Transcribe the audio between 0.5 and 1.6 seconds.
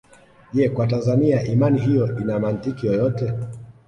Je Kwa Tanzania